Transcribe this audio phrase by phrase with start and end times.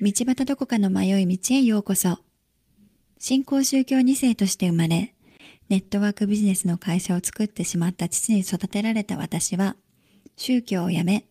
[0.00, 2.20] 道端どこかの迷い道へようこそ。
[3.18, 5.12] 新興宗教2世として生まれ、
[5.68, 9.74] ネットワークビジネスの会社を作ってしまった父に育てられた私は、
[10.36, 11.26] 宗教を辞め、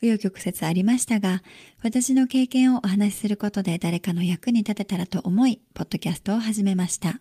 [0.00, 1.42] 紆余曲折ありましたが、
[1.82, 7.20] 私の経験をお話しすることで誰かの役に立てたらと思い、ポッドキャストを始めました。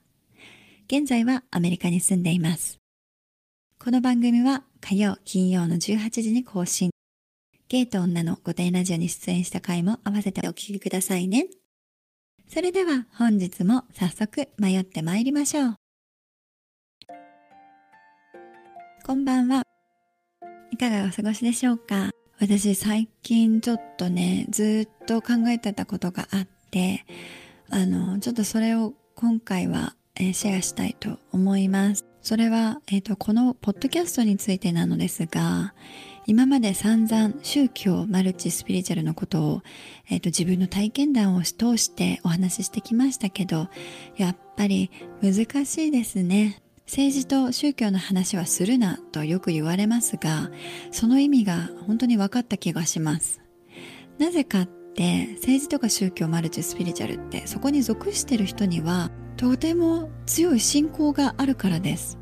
[0.88, 2.78] 現在はアメリカに住んでいます。
[3.80, 6.90] この番組は火曜、金曜の18時に更新。
[7.72, 11.46] ゲイと女の御殿ラジオに出演した回も合わせてお聞きくださいね。
[12.52, 15.76] それでは本日も早速迷って参りましょう。
[19.06, 19.62] こんばんは。
[20.72, 22.10] いかがお過ごしでしょうか？
[22.40, 27.06] 私最近ちょっとね、ずっと考えてたことがあって、
[27.70, 32.04] あの、ちょっとそれを今回は、え、シェアしたいと思います。
[32.24, 35.74] それは、えっ、ー、と、このポッドキャストについてなのですが、
[36.30, 39.62] 今まで散々宗教、マルチスピリチュアルのことを、
[40.12, 43.68] えーと、自分の体験談を通してお話ししてきましたけど、
[44.16, 44.92] やっぱり
[45.24, 46.62] 難しいですね。
[46.86, 50.52] 政治と宗教の話はするなとよく言われますが、
[50.92, 53.42] その意味が本当に分かった気がします。
[54.20, 62.19] なぜかって政治とか宗教マルチスピリチュアルってそこに属してる人にはとても強い信仰があるからです。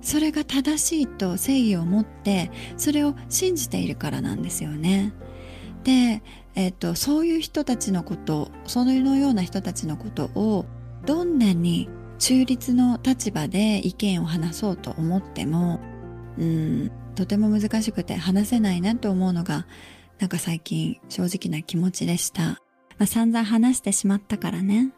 [0.00, 5.12] それが正しいと正義を持ってそれを信じているからなんですよね。
[5.84, 6.22] で、
[6.54, 10.66] えーと、そういう人たちのことそのような人たちのことを
[11.04, 15.80] どんなに中立の立場で意見を話そうと思っても
[16.38, 19.66] うんとても難しくて話せないなと思うのが
[20.18, 22.60] なんか最近正直な気持ちでした。
[22.98, 24.92] まあ、散々話してしまったからね。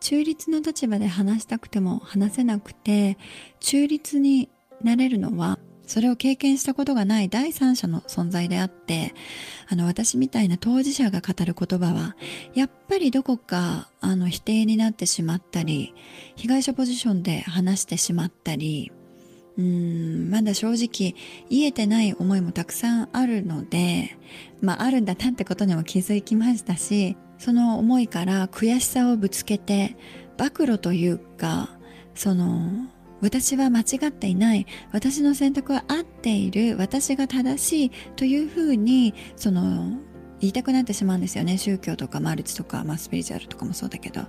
[0.00, 3.18] 中立の立場で話したくても話せなくて
[3.60, 4.48] 中立に
[4.82, 9.14] なれるのはそれを経験したことがない第三者の存在であって
[9.68, 12.14] あの私みたいな当事者が語る言葉は
[12.54, 15.94] やっぱりどこかあの否定になってしまったり
[16.36, 18.92] 被害者ポジションで話してしまったり
[19.56, 21.14] うーんまだ正直
[21.48, 24.16] 言えてない思いもたくさんあるので
[24.60, 29.96] まああるんだなってことにも気づきましたしその思いから悔しさをぶつけて
[30.36, 31.70] 暴露というか
[32.14, 32.88] その
[33.20, 34.66] 私は間違っていない。
[34.92, 36.76] 私の選択は合っている。
[36.76, 39.98] 私が正しいというふうにその
[40.40, 41.58] 言いたくなってしまうんですよね。
[41.58, 44.28] 宗教とかマルチとか、まあ、スピリチュアルとかもそうだけど、ま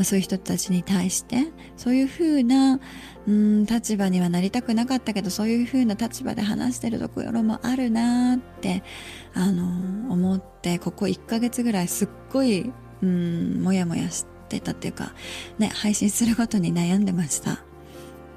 [0.00, 2.80] あ、そういう人たちに対してそういうふうな
[3.26, 8.82] うん立場にはなりたくなかったけどそういうふうな立場で話してるところもあるなって
[9.34, 12.72] あの思ってここ1ヶ月ぐらいすっごい
[13.02, 15.12] うんもやもやしてたっていうか、
[15.58, 17.62] ね、配信することに悩んでました。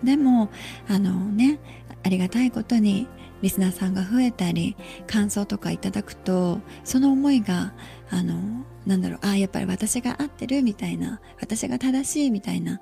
[0.04, 0.50] でも
[0.88, 1.60] あのね
[2.04, 3.08] ありがたいことに
[3.42, 4.76] リスナーさんが増えたり
[5.08, 7.74] 感想とかいただくとその思いが
[8.10, 12.82] あのなんだろうあやっぱり私が合ってるみたいな私が正しいみたいな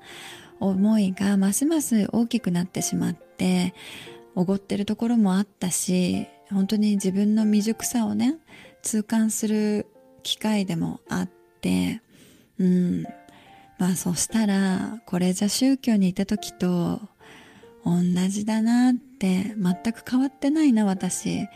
[0.58, 3.74] 思いがますます大きくなってしまって
[4.34, 8.36] おごってるところもあったし本当に自分の未熟さをね
[8.82, 9.86] 痛感する
[10.22, 12.02] 機会でもあって
[12.58, 13.04] うん。
[13.80, 17.00] まあそしたらこれじゃ宗教にいた時と
[17.84, 21.48] 同じだなって全く変わってないな私。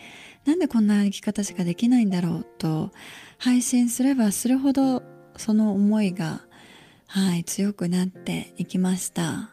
[0.44, 2.90] なんでこんな生き方しかできないんだろうと
[3.38, 5.02] 配信すればするほど
[5.38, 6.42] その思いが
[7.06, 9.50] はい強くなっていきました。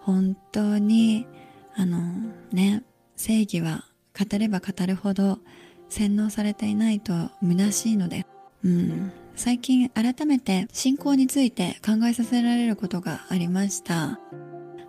[0.00, 1.26] 本当に
[1.74, 1.98] あの
[2.52, 2.82] ね
[3.16, 3.84] 正義は
[4.18, 5.38] 語れば語るほど
[5.88, 7.12] 洗脳されていないと
[7.42, 8.26] 虚しいので。
[8.64, 9.12] うん。
[9.36, 14.20] 最近改めて信仰について考えさせられることがありました。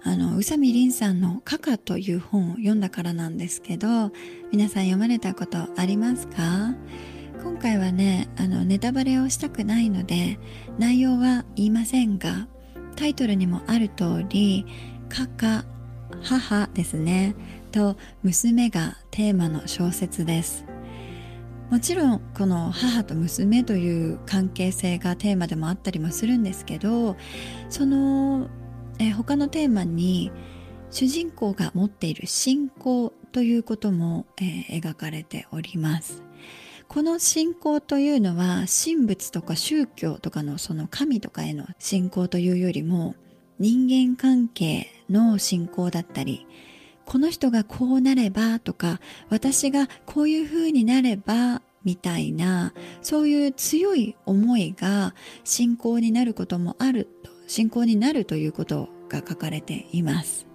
[0.08, 4.12] あの宇佐美凛さんの「カカ」という本を読んだからなんですけど
[4.52, 6.76] 皆さん読まれたことありますか？
[7.44, 10.40] 今回はねあのネタバレをしたくないので
[10.78, 12.48] 内容は言いませんが
[12.96, 14.68] タイトルにもある通り
[15.10, 15.66] 「カカ」
[16.22, 17.36] 母ですね。
[17.72, 20.66] と娘がテーマの小説です。
[21.72, 27.18] もちろんこの母と娘という関係性がテーマでもあったりもするんですけど
[27.70, 28.48] その
[29.00, 30.32] えー、他のテーマに
[30.92, 36.24] 主人公が持っている信仰ということも、えー、描かれております。
[36.88, 43.16] この信仰というのは神仏とか宗教とかのその神とかへの信仰というよりも
[43.60, 46.46] 人間関係の信仰だったり
[47.06, 49.00] この人がこうなればとか
[49.30, 55.14] 私がこういう風になればみたいなそういう強い思いが
[55.44, 60.48] 信仰になることもあると信仰になるということが書かれています。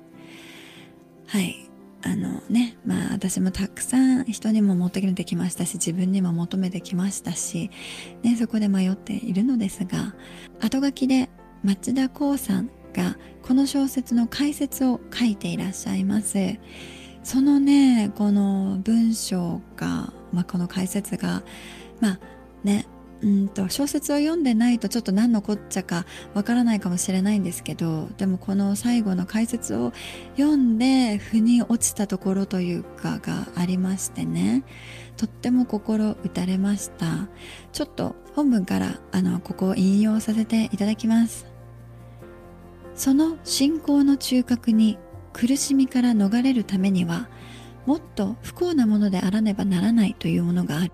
[1.26, 1.70] はい。
[2.02, 7.70] あのねまあ私もたくさん人にも求めてきましたし自分にも求めてきましたし、
[8.22, 10.14] ね、そこで迷っているのですが
[10.60, 11.28] 後書きで
[11.62, 16.38] 町田光さんがこの小説の解説を書いていらっしゃいます
[17.22, 21.42] そのねこの文章が、まあ、この解説が
[22.00, 22.20] まあ
[22.64, 22.87] ね
[23.22, 29.93] うんと小説を読んでないとちょっと何のこっちゃかわからないかもしれないんですけどでもこの最後の解説を
[30.37, 34.64] 読んで腑に落ちたところというかがありましてね。
[35.17, 37.28] とっても心打たれました。
[37.72, 41.46] ちょっと本文からあのここを引用させていただきます。
[42.94, 44.99] その信仰の中核に
[45.34, 47.28] 苦しみから逃れるためには
[47.87, 50.93] もっと不幸なものであらねばならないというものがある。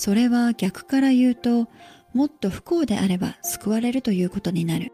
[0.00, 1.68] それは逆から言うと、
[2.14, 4.92] もっと不幸であれば救われるということになる。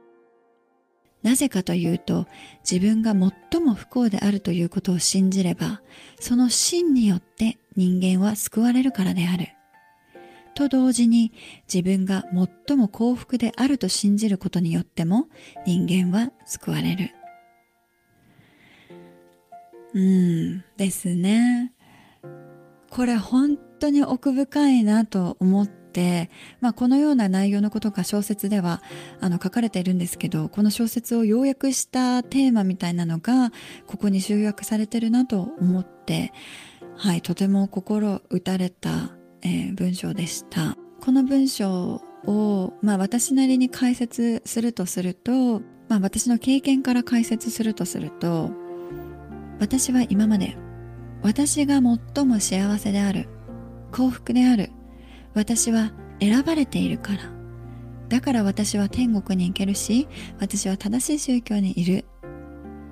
[1.22, 2.26] なぜかというと、
[2.68, 5.80] 自分が最も不幸であるということを信じれば、
[6.18, 9.50] その真によって人間は救われるからである。
[10.56, 11.32] と同時に
[11.72, 12.24] 自分が
[12.66, 15.28] 最も幸福であると信じることによっても
[15.64, 17.10] 人間は救われる。
[19.94, 21.72] うん、ですね。
[22.90, 26.30] これ本当に奥深いなと思って、
[26.60, 28.82] まあ、このような内容のことが小説では
[29.20, 33.52] あの書かれているんですけどこの小説を要約したテーマみたいなのが
[33.86, 36.32] ここに集約されてるなと思って、
[36.96, 40.76] はい、とても心打たれた、えー、文章でした。
[41.00, 48.50] この文章を、まあ、私なりに解説するとすると、まあ、私の経験から解説するとすると
[49.60, 50.56] 私は今まで
[51.22, 51.80] 私が
[52.14, 53.28] 最も幸せである
[53.92, 54.70] 幸福である。
[55.34, 57.18] 私は選ばれているから。
[58.08, 60.06] だから私は天国に行けるし
[60.38, 62.04] 私は正しい宗教にいる。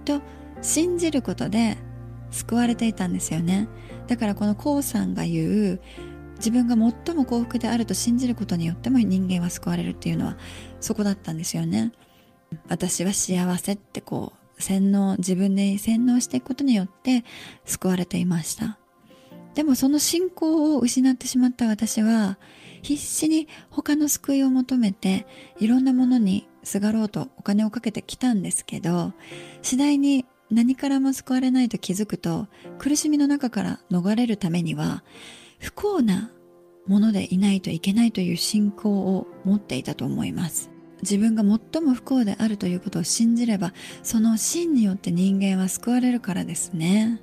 [0.05, 0.21] と
[0.61, 1.79] 信じることで
[2.31, 3.69] 救われていたんですよね。
[4.07, 5.81] だからこのコウさんが言う
[6.37, 10.37] 自分が最も幸福であると信じることによっても人間は救われるっていうのは
[10.81, 11.93] そこだったんですよね。
[12.69, 17.25] 私は幸せってこう洗脳自分で洗脳していくことによって
[17.65, 18.79] 救われていました。
[19.55, 22.39] でもその信仰を失ってしまった私は
[22.83, 25.27] 必死に他の救いを求めて
[25.59, 29.13] いろんなものにすがろうとお金をかけてきたんですけど
[29.63, 32.49] 次第に何からも救われないと気づくと
[32.79, 35.03] 苦しみの中から逃れるためには
[35.59, 36.31] 不幸な
[36.87, 40.71] ものでいないといけないという信仰を持っていたと思います。
[41.03, 47.21] 自分が最も不幸であるということを信じればその真によって人間は救われるからですね。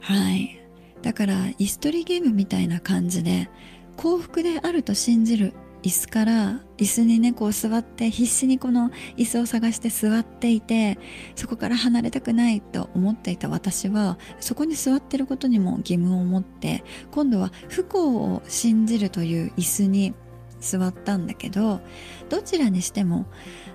[0.00, 0.67] はい。
[1.02, 3.48] だから椅子取りゲームみたいな感じで
[3.96, 10.98] 幸福であると信じる椅子から椅子にねこう座って必死にこの椅子を探して座っていて
[11.36, 20.14] そこから離れたくないと思っていた私はそこに座ってることにも義務を持って今度は不幸を信じるという椅子に
[20.60, 21.80] 座ったんだけど
[22.28, 23.26] どちらにしても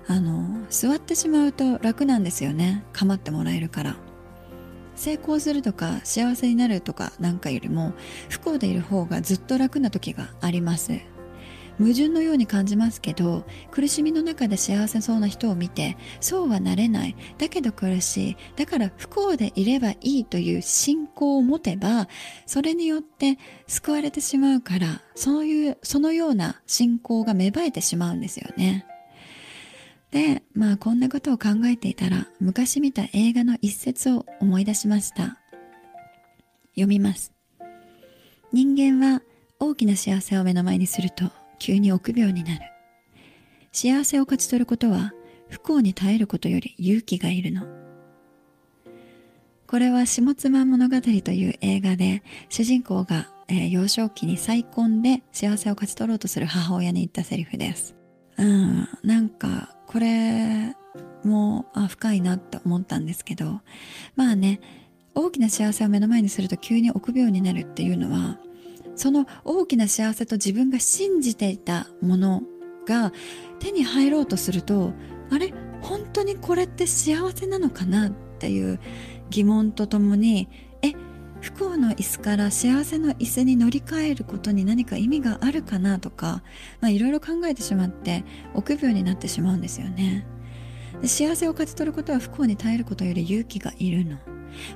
[0.06, 2.84] あの座ってしまうと楽なんですよね。
[2.92, 3.96] 構ってもらえるから。
[4.96, 7.92] 成功するとか幸せになるとかなんかよりも
[8.28, 11.00] 不幸でいる方がずっと楽な時があります。
[11.78, 17.16] 矛盾のように感じますけど苦しみの中で幸せそうな人を見てそうはなれない。
[17.38, 18.36] だけど苦しい。
[18.56, 22.08] だから不幸でいればいいという信仰を持てば
[22.46, 28.86] それによって救われてしまうからそういうそのような信仰が芽生えてしまうんですよね。
[30.14, 35.38] でまあこんなことを考えていたら昔見た映画の一節を思い出しました
[36.74, 37.34] 読みます
[38.54, 39.20] 人間は
[39.58, 42.60] 大きな幸せを目の前にすると急に臆病になる。
[43.72, 45.12] 幸せを勝ち取ることは
[45.48, 47.62] 不幸に耐えることより勇気がいるの。
[49.66, 57.96] これは下妻物語という映画で主人公が、えー、幼少期に再婚で幸せを勝ち取ろうとする母親に言ったセリフです。
[58.36, 60.74] うん、なんかこれ
[61.22, 63.60] もあ深いなって思ったんですけど
[64.16, 64.58] まあね
[65.14, 68.40] 大きな幸せを目の前にすると急に臆病になるっていうのは
[68.96, 72.42] その大きな幸せと自分が信じていたもの
[72.88, 73.12] が
[73.60, 74.92] 手に入ろうとすると
[75.30, 75.54] あれ？
[75.80, 78.08] 本当にこれって幸せなのかな？
[78.08, 78.80] っていう
[79.30, 80.48] 疑問とともに
[81.44, 86.42] 不幸の椅子から幸せの椅子に乗り換えることに何か意味があるかなとか
[86.82, 88.24] いろいろ考えてしまって
[88.54, 90.26] 臆病になってしまうんですよね。
[91.02, 94.16] で幸せを勝ち取ることは不幸に耐えることより勇気がいるの。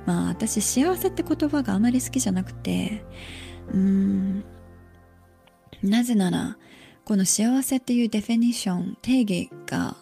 [0.04, 3.02] まあ私幸せって言葉があまり好きじゃなくて
[3.72, 4.44] うーん
[5.82, 6.58] なぜなら
[7.06, 9.96] この幸せっていうデフィニッション定義が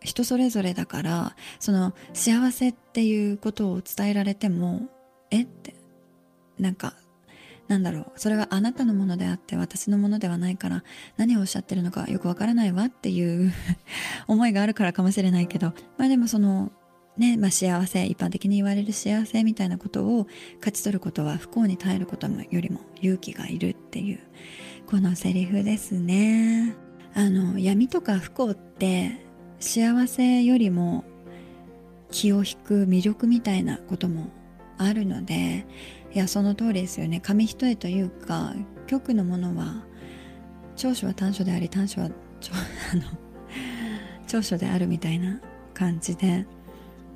[0.00, 4.88] 人それぞれだからその幸せっていうことを伝えられても
[5.30, 5.81] えって
[6.62, 6.94] なんか
[7.68, 10.84] なんだろうそれはあなたのものであって私のものではないから
[11.16, 13.52] 何をおっしゃってるのかよくわからないわっていう
[14.26, 16.72] 思いがあるからかもしれないけどまあでもその
[17.18, 20.26] ねまあ、幸せ一般的に言われる幸せみたいなことを
[20.60, 24.18] 勝ち取ることは不幸に耐えることよりも勇気がいるっていう
[24.86, 26.74] このセリフですね。
[27.12, 29.18] あの闇とか不幸って
[29.60, 31.04] 幸せよりも
[32.10, 34.30] 気を引く魅力みたいなことも
[34.78, 35.66] あるので
[36.14, 37.20] いやその通りですよね。
[37.20, 38.54] 紙一重というか
[38.86, 39.84] 局のものは
[40.76, 42.08] 長所は短所であり短所は
[42.92, 43.02] あの
[44.26, 45.40] 長所であるみたいな
[45.74, 46.46] 感じで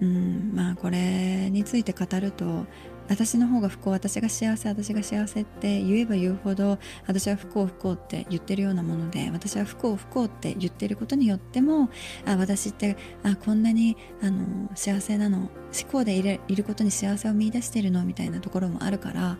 [0.00, 2.67] うんまあこれについて語ると
[3.08, 11.90] 私の方が不幸私が幸せ私が幸せって言えば言うほど私は不幸不幸って言ってるようなもので私は不幸不幸って言ってることによっても
[12.26, 15.50] あ私ってあこんなにあの幸せなの思
[15.90, 19.38] 考でいるいることに幸せを見いだしてるのみたいなところもあるから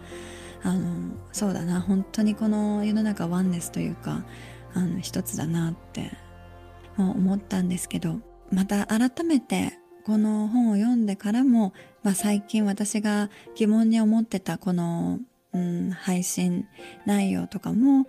[0.62, 4.25] あのそうだな本当にこの世の中ワンネスというか
[4.75, 6.12] あの一つだなって
[6.99, 8.20] 思ったんですけど
[8.50, 15.19] また改めてこの本を読んでからも、まあ、最近私が疑問に思ってたこの、
[15.53, 16.69] うん、配信
[17.07, 18.07] 内容とかも、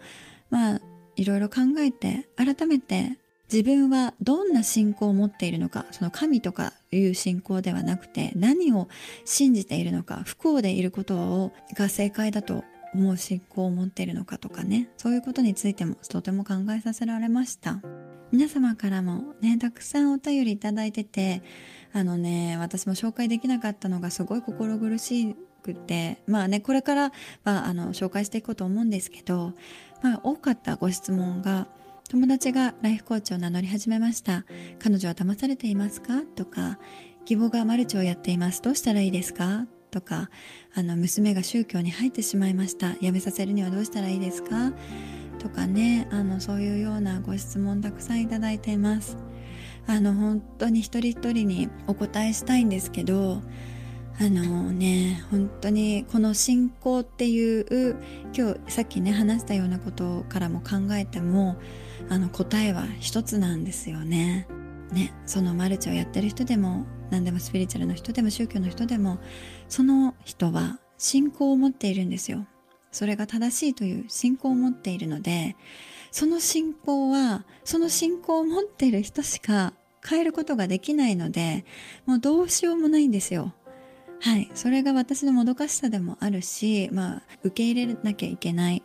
[0.52, 0.82] まあ、
[1.16, 3.18] いろいろ考えて改めて
[3.52, 8.90] 自分はどんな信仰を持っているのかその神とかいう信仰ではなくて何を
[9.26, 12.64] 信じているのか不幸でいることをが正解だと
[12.94, 17.82] 思う信仰を持っているのかとかねそういうことについてもとても考えさせられました。
[18.32, 21.42] 皆様からもねたくさんお便りいただいてて
[21.94, 27.12] あのね私も紹介できなかったのがすごい心苦しくてまあねこれから
[27.44, 29.54] はあの紹介していこうと思うんですけど、
[30.04, 31.68] まあ、多かったご質問が
[32.10, 34.46] 友達がライフコーチを名乗り始めました。
[34.80, 36.22] 彼女は騙されていますか？
[36.38, 36.80] とか
[37.30, 38.62] 義母がマルチをやっています。
[38.62, 39.68] どうしたらいいですか？
[39.92, 40.30] とか
[40.74, 42.94] あの娘が宗教に入ってしまいました。
[42.96, 44.72] 辞めさせるにはどうしたらいいですか？
[45.38, 49.18] とかねあのそういうようなご質問たくさんいただいています
[49.88, 53.42] あの本当に一人一人にお答えしたいんですけど
[54.20, 57.96] あのね本当にこの信仰っていう
[58.36, 61.58] 今日さっきね話したようなことからも考えても
[62.10, 64.48] あの答えは一つなんですよね。
[64.92, 69.20] ねそのマルチをやってる人でも何でもスピリチュアルの人でも宗教の人でも
[69.68, 72.48] その人は信仰を持っているんですよ。
[72.92, 75.56] それが正しいという信仰を持っているので
[76.12, 79.74] その信仰はその信仰を持っている人しか
[80.08, 81.66] 変えることができないので
[82.06, 83.54] もうどうしようもないんですよ。
[84.20, 84.50] はい。
[84.56, 88.84] それが私のもどかしさでもあるし、まあ、受け入れなきゃいけない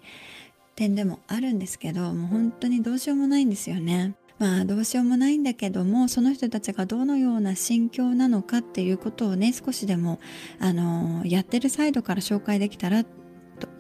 [0.77, 4.15] 点でもあるんですけど、もう本当にどうしようもないんですよね。
[4.39, 10.19] まあどうしようもないんだけどもその人たちがどのような心境なのかっていうことをね少しでも
[10.59, 13.05] あのやってるサイドから紹介できたら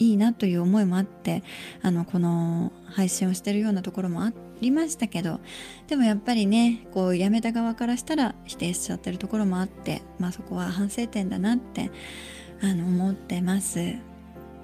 [0.02, 1.42] いいなという思いもあって
[1.82, 5.40] あのこの配信をしてるようなところもありましたけど
[5.88, 11.90] でもやっぱりねこう辞めた側からしたら否定しちゃってるところもあってまあそこは反省点だなって
[12.62, 13.96] あの思ってます。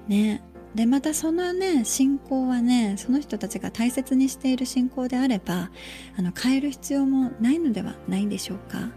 [0.07, 0.43] ね。
[0.75, 5.71] でまたそのね信仰はねその人たちが大切にしている信仰であれば
[6.17, 8.91] あの変える必要もないのではないでしょうか。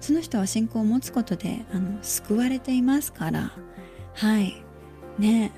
[0.00, 3.52] その人は信仰を持つことであの救われていますから。
[4.14, 4.64] はい。
[5.18, 5.52] ね。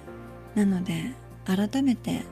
[0.55, 1.13] なので
[1.45, 2.23] 改めて、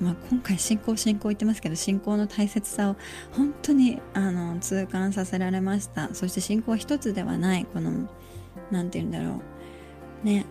[0.00, 2.96] まあ、今回信仰信仰言ってますけど信仰の大切さを
[3.32, 6.14] 本当にあの痛感させられました。
[6.14, 8.08] そして信仰は一つではないこの
[8.70, 9.40] 何て言うんだろ
[10.22, 10.26] う。
[10.26, 10.46] ね。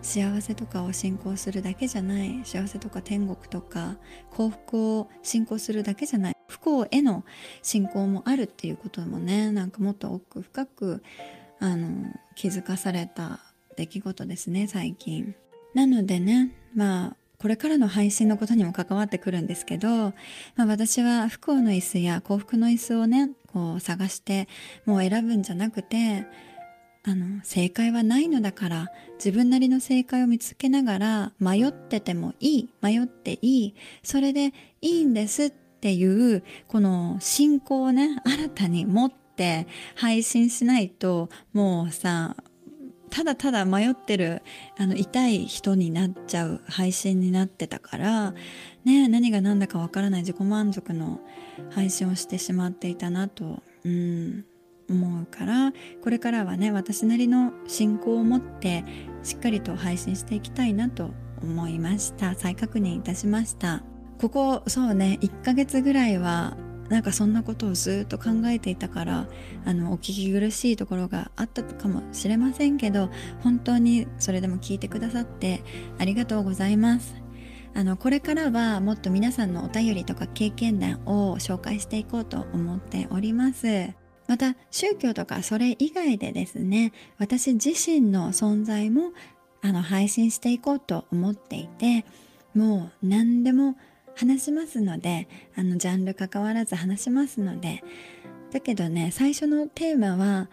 [0.00, 2.40] 幸せとかを信仰するだけじゃない。
[2.44, 3.96] 幸せとか天国とか
[4.30, 6.36] 幸福を信仰するだけじゃない。
[6.48, 7.24] 不幸への
[7.62, 11.02] 信仰もあるっていうこともねなんかもっと奥深く
[11.60, 13.40] あの気づかされた
[13.76, 15.34] 出来事ですね最近。
[15.74, 20.12] なのでねまあこれからの配信のことにも関わってくるんですけど、ま
[20.62, 24.48] あ、私は不幸の椅子や幸福の椅子をねこう探して
[24.86, 26.24] もう選ぶんじゃなくて
[27.04, 33.74] あの正解はないのだから自分なりの正解を見つけながら迷っててもいい迷っていい
[34.04, 42.36] それでいいんですっていうこの信仰をね新たに持って配信しないともうさ
[43.12, 44.42] ただただ迷ってる
[44.78, 48.34] あの痛い人になっちゃう配信になってたから
[48.84, 51.20] ね何が何だかわからない自己満足の
[51.70, 54.44] 配信をしてしまっていたなとうん
[54.88, 58.84] 思うからこれからはね私なりの信仰を持って
[59.22, 61.10] しっかりと配信していきたいなと
[61.42, 62.34] 思いました。
[62.34, 63.82] 再確認いたしました。
[64.20, 66.56] ここそうね1ヶ月ぐらいは
[66.88, 69.26] なんかそんなことをずっと考えていたから
[69.64, 73.10] あのお聞き苦しいところがあったかもしれませんけど
[73.42, 75.62] 本当にそれでも聞いてくださって
[75.98, 77.14] ありがとうございます。
[77.74, 83.94] あのこれからはもっと皆さんのお便りとか経験談を紹介していこうと思っております。
[84.28, 89.12] また宗教とかそれ以外でですね私自身の存在も
[89.62, 92.04] あの配信していこうと思っていて
[92.54, 93.76] もう何でも
[94.16, 97.82] 話しますのであのジャンル関わらず話しますので。
[98.52, 100.48] だけどね最初のテーマは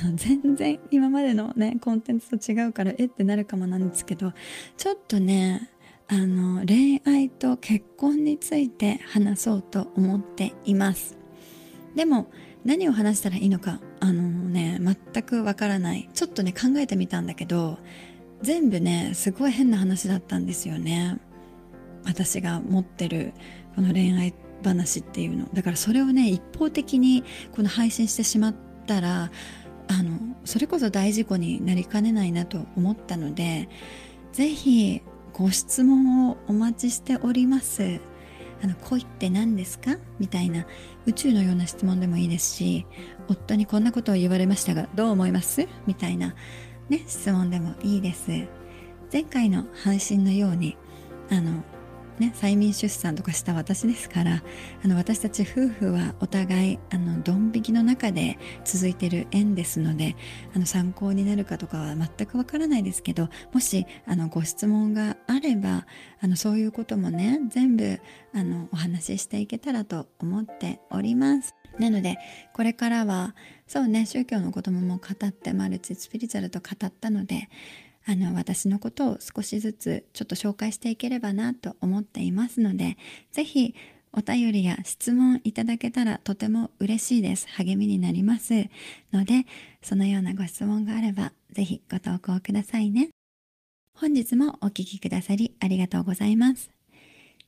[0.00, 4.32] あの全然今までのねコンテンツと違うからえってなるかもなんですけど
[4.76, 5.70] ちょっとね
[6.06, 11.18] あの恋愛と結婚について話そうと思っています。
[11.96, 12.30] でも
[12.64, 16.08] 何を話したらいいのかあのね全くわからない。
[16.14, 17.78] ちょっとね考えてみたんだけど
[18.42, 21.18] 全部ねすごい変な話だったんですよね。
[22.04, 23.32] 私が持ってる
[23.74, 25.48] この恋愛話っていうの。
[25.52, 28.54] だからそれをね一方的にこの配信してしまっ
[28.86, 29.30] たら
[29.88, 33.68] あのそれこそ大事故になりかねないなと思ったので
[34.32, 38.00] 是非ご質問をお待ちしております。
[38.62, 39.96] あの恋って何ですか？
[40.20, 40.64] みたいな
[41.04, 42.86] 宇宙のような質問でもいいですし
[43.28, 45.66] 夫にこんなことを言われましたがどう思います？
[45.88, 46.36] みたいな
[46.88, 48.30] ね質問でもいいです。
[49.12, 50.76] 前回の配信のように
[51.30, 51.64] あの
[52.18, 54.42] ね、催眠出産とかした私ですから
[54.84, 60.14] あの私たち夫婦はお互いあのドン引きの中で続いている縁ですので
[60.54, 65.86] あの参考になるかとかは全くわからないですけどもしあのご質問があれば
[66.20, 68.00] あのそういうこともね全部
[68.34, 71.54] あのお話ししていけたらと思っております。
[71.78, 72.18] なので
[72.52, 73.34] これからは
[73.66, 77.48] そうね宗教のこともも語ってマルチスピリチュアルと語ったので
[78.06, 82.96] あの私のことを少しずつちょっと紹介していければなと思っていますので
[83.32, 83.74] 是非
[84.14, 87.46] お便りや質問いただけたらとても嬉しいです。
[87.48, 88.68] 励みになります。
[89.12, 89.46] ので
[89.82, 93.08] そのようなご質問があれば是非ご投稿くださいね。
[93.94, 96.70] 本日もお聴きくださりありがとうございます。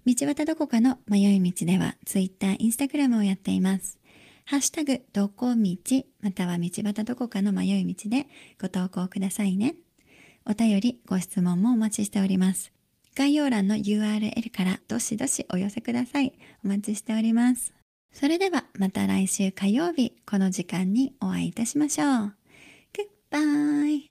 [0.07, 3.99] 道端どこかの迷い道では Twitter、Instagram をやっています。
[4.47, 5.77] ハッシュタグ、どこ道、
[6.21, 8.27] または道端どこかの迷い道で
[8.61, 9.77] ご投稿くださいね。
[10.47, 12.73] お便り、ご質問もお待ちしております。
[13.17, 16.33] 概要欄の URL からどしどしお寄せください。
[16.65, 17.73] お待ちしております。
[18.13, 22.35] それではまた来週火曜日この時間にお会いいたしましょう。
[23.33, 24.03] Goodbye!